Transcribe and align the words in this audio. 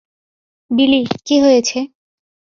বিলি, 0.71 1.01
কী 1.25 1.35
হয়েছে? 1.43 1.77